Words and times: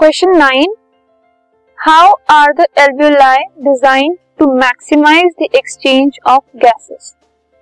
Question 0.00 0.36
nine 0.38 0.74
how 1.78 2.12
are 2.30 2.52
the 2.52 2.64
alveoli 2.78 3.36
design 3.62 4.12
to 4.38 4.46
maximise 4.54 5.32
the 5.40 5.46
exchange 5.56 6.18
of 6.26 6.42
gases 6.56 7.14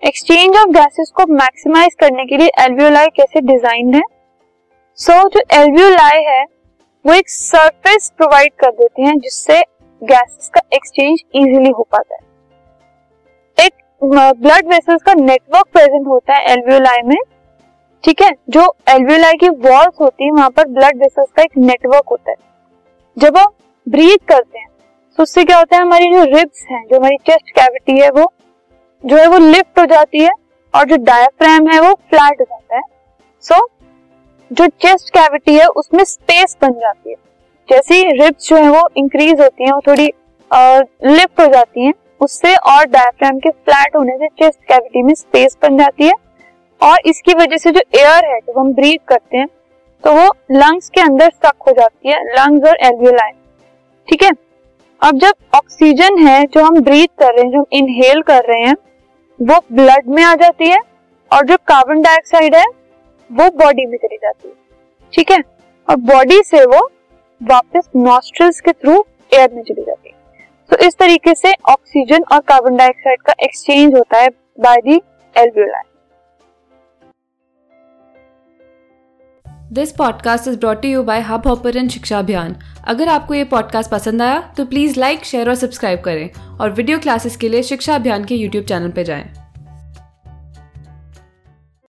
exchange 0.02 0.56
of 0.56 0.70
gases 0.70 1.12
को 1.16 1.24
maximise 1.32 1.94
करने 2.00 2.24
के 2.24 2.36
लिए 2.36 2.50
alveoli 2.64 3.06
कैसे 3.16 3.40
design 3.42 3.94
है? 3.94 4.02
So 4.98 5.12
so, 5.12 5.30
जो 5.30 5.40
एल्वियोलाई 5.60 6.22
है 6.24 6.44
वो 7.04 7.14
एक 7.14 7.28
सरफेस 7.28 8.12
प्रोवाइड 8.16 8.52
कर 8.60 8.70
देते 8.72 9.02
हैं 9.02 9.18
जिससे 9.18 9.60
गैसेस 10.02 10.50
का 10.54 10.60
एक्सचेंज 10.74 11.18
इजीली 11.34 11.70
हो 11.70 11.86
पाता 11.92 12.14
है। 12.14 13.66
एक 13.66 13.72
ब्लड 14.02 14.68
वेसल्स 14.68 15.02
का 15.02 15.14
नेटवर्क 15.14 15.72
प्रेजेंट 15.72 16.06
होता 16.06 16.34
है 16.34 16.52
एल्वियोलाई 16.52 17.02
में। 17.04 17.16
ठीक 18.06 18.20
है? 18.22 18.30
जो 18.50 18.62
एल्वियोलाई 18.90 19.34
की 19.34 19.48
वॉल्स 19.48 20.00
होती 20.00 20.24
है 20.24 20.30
वहाँ 20.32 20.50
पर 20.50 20.66
ब्लड 20.68 20.96
वेसल्स 20.96 21.28
का 21.36 21.42
एक 21.42 21.56
नेटवर्क 21.58 22.08
होता 22.10 22.30
है। 22.30 22.36
जब 23.16 23.36
हम 23.36 23.46
ब्रीथ 23.86 24.18
करते 24.28 24.58
हैं 24.58 24.68
तो 25.18 25.22
उससे 25.22 25.44
क्या 25.44 25.56
होता 25.58 25.76
है? 25.76 25.82
हमारी 25.82 26.12
जो 26.12 26.24
रिब्स 26.26 26.64
हैं 26.70 26.82
जो 26.90 26.96
हमारी 26.96 27.16
चेस्ट 27.26 27.50
कैविटी 27.50 27.98
है 28.00 28.10
वो 28.10 28.32
जो 29.04 29.16
है 29.16 29.26
वो 29.26 29.38
लिफ्ट 29.38 29.78
हो 29.78 29.84
जाती 29.86 30.22
है 30.22 30.30
और 30.74 30.84
जो 30.84 30.96
डायफ्राम 31.04 31.66
है 31.68 31.80
वो 31.80 31.92
फ्लैट 31.94 32.40
हो 32.40 32.44
जाता 32.44 32.76
है। 32.76 32.82
सो 33.44 33.54
so, 33.54 33.60
जो 34.50 34.66
चेस्ट 34.80 35.10
कैविटी 35.10 35.54
है 35.54 35.66
उसमें 35.76 36.02
स्पेस 36.04 36.56
बन 36.62 36.72
जाती 36.72 37.10
है। 37.10 37.16
जैसे 37.68 38.02
रिब्स 38.12 38.48
जो 38.48 38.56
है 38.56 38.68
वो 38.70 38.88
इंक्रीज 38.96 39.40
होती 39.40 39.64
हैं 39.64 39.72
वो 39.72 39.80
थोड़ी 39.86 40.06
लिफ्ट 41.06 41.40
हो 41.40 41.46
जाती 41.46 41.84
हैं 41.84 41.94
उससे 42.20 42.54
और 42.54 42.84
डायफ्राम 42.88 43.38
के 43.38 43.50
फ्लैट 43.50 43.96
होने 43.96 44.16
से 44.18 44.28
चेस्ट 44.38 44.62
कैविटी 44.68 45.02
में 45.02 45.12
स्पेस 45.14 45.56
बन 45.62 45.78
जाती 45.78 46.06
है। 46.06 46.14
और 46.80 46.98
इसकी 47.06 47.34
वजह 47.34 47.56
से 47.56 47.70
जो 47.70 47.80
एयर 47.94 48.24
है, 48.24 48.38
जब 48.38 48.58
हम 48.58 48.72
ब्रीथ 48.74 48.98
करते 49.08 49.36
हैं 49.36 49.46
तो 50.04 50.12
वो 50.12 50.26
लंग्स 50.52 50.88
के 50.88 51.00
अंदर 51.00 51.30
स्टक 51.30 51.62
हो 51.68 51.72
जाती 51.72 52.08
है 52.08 52.22
लंग्स 52.24 52.68
और 52.68 52.76
एल्वियोलाई 52.86 53.30
ठीक 54.08 54.22
है? 54.22 54.30
अब 55.02 55.18
जब 55.18 55.34
ऑक्सीजन 55.54 56.18
है, 56.18 56.44
जो 56.44 56.64
हम 56.64 56.80
ब्रीथ 56.80 57.08
कर 57.18 57.32
रहे 57.34 57.44
हैं, 57.44 57.50
जो 57.52 57.58
हम 57.58 57.66
इनहेल 57.72 58.20
कर 58.22 58.44
रहे 58.44 58.60
हैं, 58.60 58.74
वो 59.38 59.58
ब्लड 59.72 60.08
में 60.08 60.22
आ 60.22 60.34
जाती 60.34 60.68
है 60.68 60.78
और 61.30 61.46
जो 61.46 61.56
कार्बन 61.68 62.00
डाइऑक्साइड 62.02 62.54
है, 62.54 62.64
वो 63.30 63.48
बॉडी 63.58 63.86
में 63.86 63.96
चली 63.98 64.16
जाती 64.16 64.48
है. 64.48 64.54
ठीक 65.12 65.30
है? 65.30 65.38
और 65.88 65.96
बॉडी 65.96 66.42
से 66.44 66.64
वो 66.66 66.88
वापस 67.40 67.88
नॉस्ट्रल्स 67.96 68.60
के 68.60 68.72
थ्रू 68.72 69.04
एयर 69.32 69.52
में 69.54 69.62
चली 69.62 69.82
जाती 69.82 70.08
है. 70.08 70.14
तो 70.70 70.86
इस 70.86 70.96
तरीके 70.98 71.34
से 71.34 71.52
ऑक्सीजन 71.70 72.24
और 72.32 72.40
कार्बन 72.48 72.76
डाइऑक्साइड 72.76 73.22
का 73.22 73.34
एक्सचेंज 73.42 73.94
होता 73.94 74.18
है 74.18 74.28
by 74.58 74.76
the 74.76 75.00
alveoli 75.36 75.95
this 79.72 79.92
podcast 79.92 80.48
is 80.48 80.58
brought 80.58 80.84
you 80.84 81.02
by 81.02 81.20
Hubhopper 81.46 81.88
शिक्षा 81.88 82.18
अभियान 82.18 82.56
अगर 82.84 83.08
आपको 83.08 83.34
ये 83.34 83.44
पॉडकास्ट 83.44 83.90
पसंद 83.90 84.22
आया 84.22 84.40
तो 84.56 84.64
प्लीज़ 84.64 85.00
लाइक 85.00 85.24
शेयर 85.24 85.48
और 85.48 85.54
सब्सक्राइब 85.54 86.00
करें 86.00 86.30
और 86.60 86.70
वीडियो 86.70 86.98
क्लासेस 86.98 87.36
के 87.36 87.48
लिए 87.48 87.62
शिक्षा 87.62 87.94
अभियान 87.94 88.24
के 88.24 88.34
यूट्यूब 88.34 88.64
चैनल 88.64 88.90
पर 88.90 89.02
जाएँ। 89.02 89.45